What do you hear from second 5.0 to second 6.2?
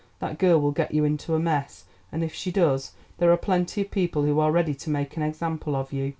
an example of you.